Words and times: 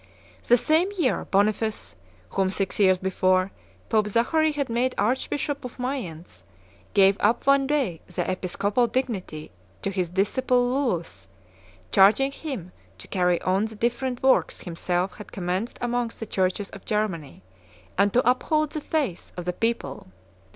The 0.47 0.57
same 0.57 0.89
year, 0.97 1.25
Boniface, 1.25 1.95
whom, 2.31 2.49
six 2.49 2.79
years 2.79 2.97
before, 2.97 3.51
Pope 3.87 4.07
Zachary 4.07 4.51
had 4.51 4.67
made 4.67 4.95
Archbishop 4.97 5.63
of 5.63 5.77
Mayence, 5.77 6.43
gave 6.95 7.17
up 7.19 7.45
one 7.45 7.67
day 7.67 8.01
the 8.07 8.27
episcopal 8.27 8.87
dignity 8.87 9.51
to 9.83 9.91
his 9.91 10.09
disciple 10.09 10.67
Lullus, 10.67 11.27
charging 11.91 12.31
him 12.31 12.71
to 12.97 13.07
carry 13.09 13.39
on 13.43 13.65
the 13.65 13.75
different 13.75 14.23
works 14.23 14.61
himself 14.61 15.17
had 15.17 15.31
commenced 15.31 15.77
amongst 15.81 16.19
the 16.19 16.25
churches 16.25 16.71
of 16.71 16.83
Germany, 16.83 17.43
and 17.95 18.11
to 18.11 18.27
uphold 18.27 18.71
the 18.71 18.81
faith 18.81 19.31
of 19.37 19.45
the 19.45 19.53
people. 19.53 20.07